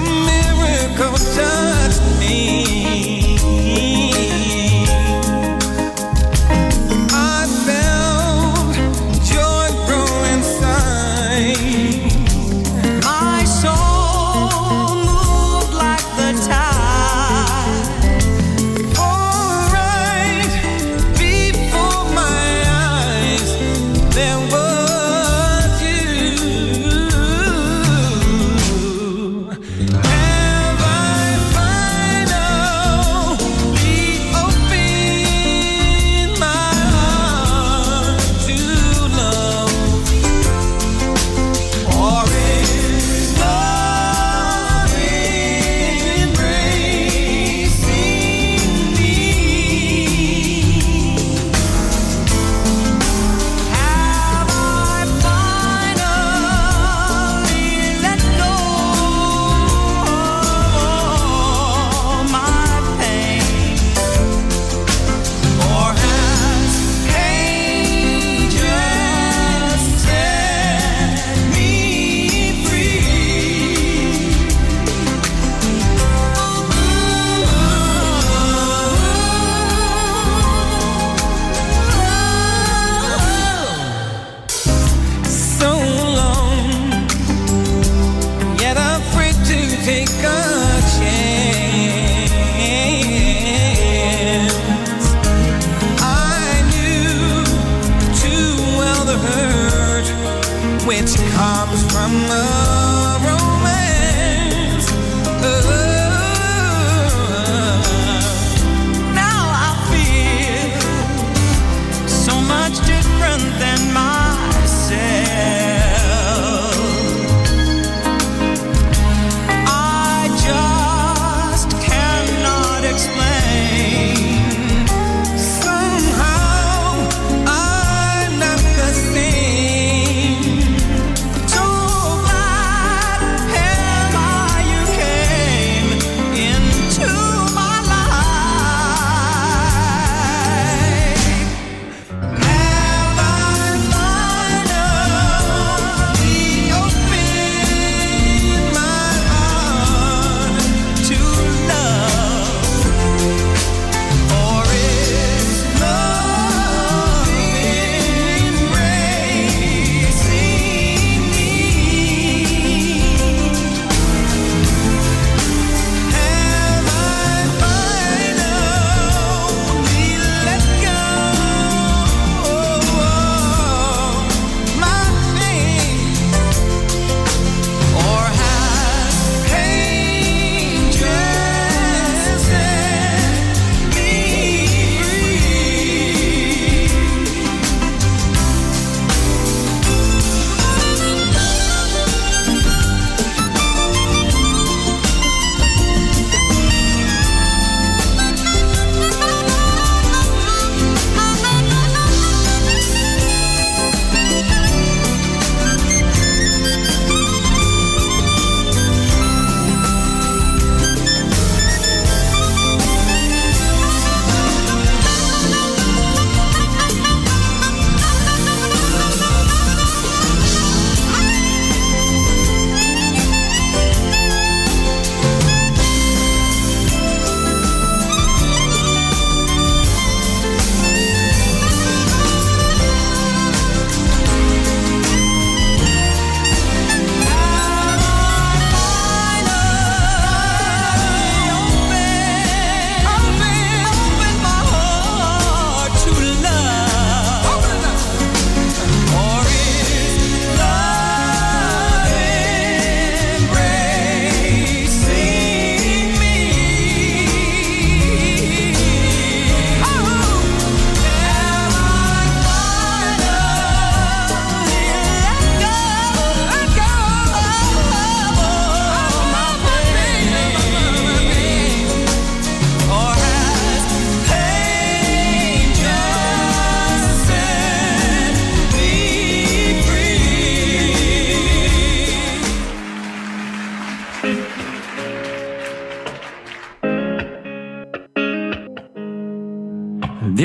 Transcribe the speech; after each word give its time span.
a 0.00 0.10
miracle 0.26 1.18
time. 1.34 1.69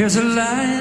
There's 0.06 0.18
a 0.18 0.22
light. 0.22 0.75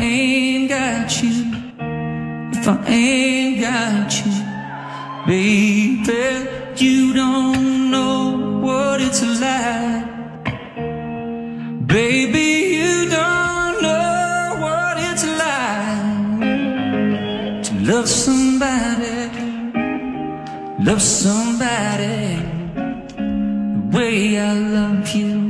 ain't 0.00 0.68
got 0.68 1.22
you, 1.22 1.44
if 2.52 2.68
I 2.68 2.84
ain't 2.86 3.60
got 3.60 4.12
you, 4.20 4.32
baby, 5.26 6.48
you 6.76 7.12
don't 7.12 7.90
know 7.90 8.60
what 8.60 9.00
it's 9.00 9.22
like. 9.40 10.08
Baby, 11.86 12.76
you 12.78 13.08
don't 13.10 13.82
know 13.82 14.56
what 14.60 14.96
it's 14.98 15.26
like 15.44 16.44
to 17.64 17.72
love 17.92 18.08
somebody, 18.08 19.28
love 20.84 21.02
somebody 21.02 22.36
the 23.16 23.90
way 23.92 24.38
I 24.38 24.54
love 24.54 25.08
you. 25.08 25.49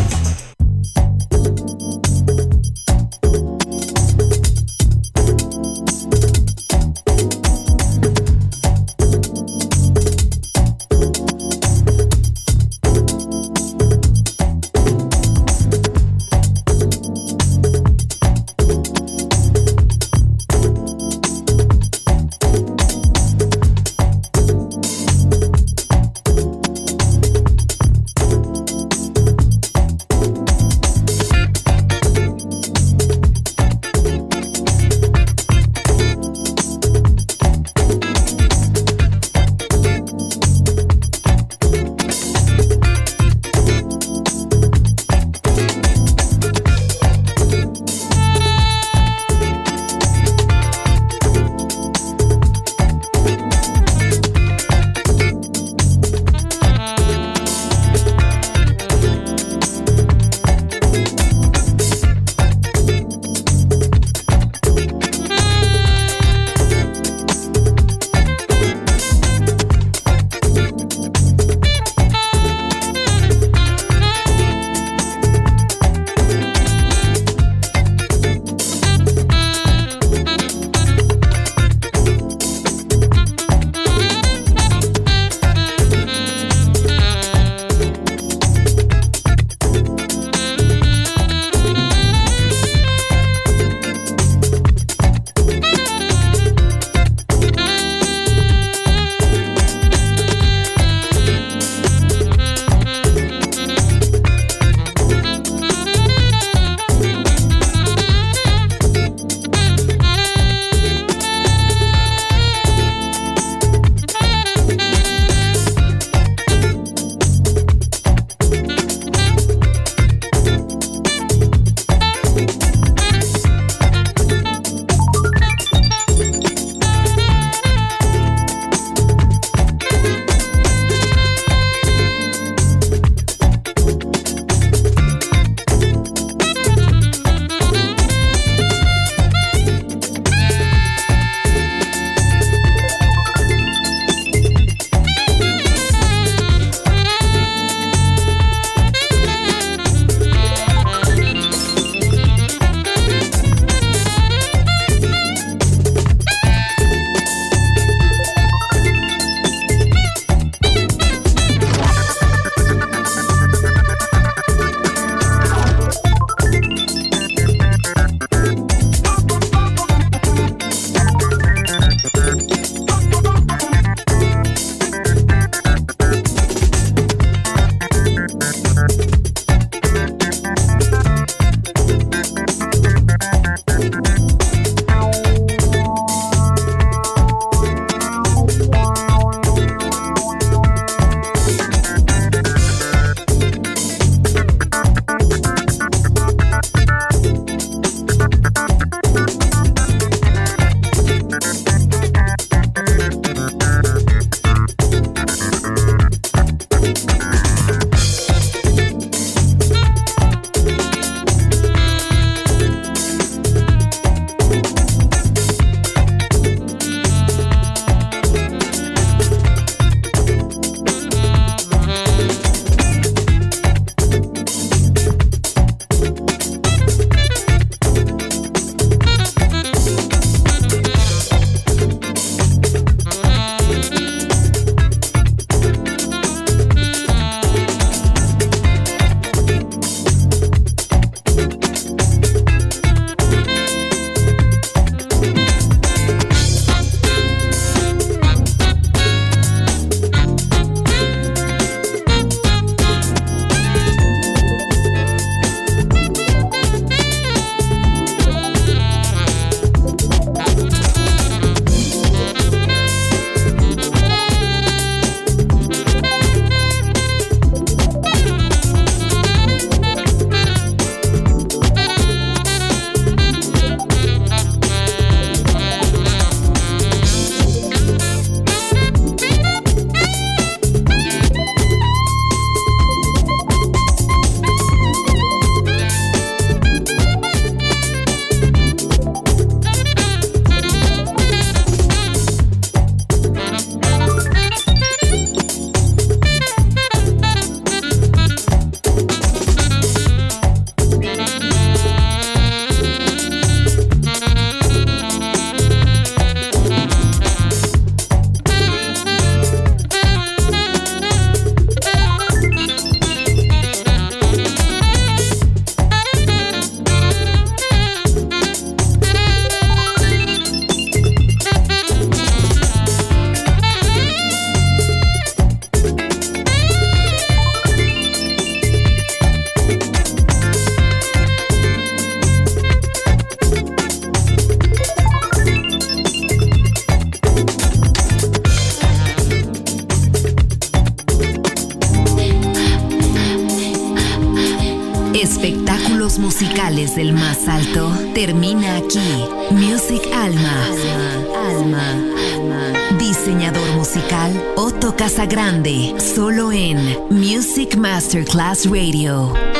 Otto 355.01 355.09
Casagrande. 355.09 355.99
Solo 355.99 356.51
en 356.51 356.77
Music 357.09 357.75
Masterclass 357.75 358.65
Radio. 358.67 359.50